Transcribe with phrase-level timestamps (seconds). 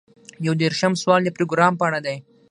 [0.45, 2.17] یو دېرشم سوال د پروګرام په اړه دی.